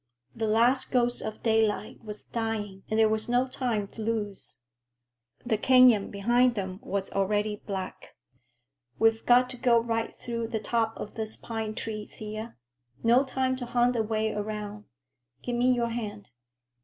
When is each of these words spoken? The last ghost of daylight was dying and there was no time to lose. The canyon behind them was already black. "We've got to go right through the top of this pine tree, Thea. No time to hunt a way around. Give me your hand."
The 0.35 0.47
last 0.47 0.91
ghost 0.91 1.21
of 1.21 1.43
daylight 1.43 2.03
was 2.03 2.23
dying 2.23 2.81
and 2.89 2.97
there 2.97 3.07
was 3.07 3.29
no 3.29 3.47
time 3.47 3.87
to 3.89 4.01
lose. 4.01 4.57
The 5.45 5.59
canyon 5.59 6.09
behind 6.09 6.55
them 6.55 6.79
was 6.81 7.11
already 7.11 7.57
black. 7.67 8.15
"We've 8.97 9.23
got 9.27 9.47
to 9.51 9.57
go 9.57 9.77
right 9.77 10.11
through 10.11 10.47
the 10.47 10.59
top 10.59 10.97
of 10.97 11.13
this 11.13 11.37
pine 11.37 11.75
tree, 11.75 12.07
Thea. 12.17 12.55
No 13.03 13.23
time 13.23 13.55
to 13.57 13.65
hunt 13.67 13.95
a 13.95 14.01
way 14.01 14.31
around. 14.31 14.85
Give 15.43 15.55
me 15.55 15.71
your 15.71 15.89
hand." 15.89 16.29